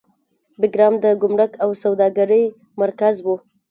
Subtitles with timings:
[0.59, 2.43] بګرام د ګمرک او سوداګرۍ
[2.81, 3.27] مرکز و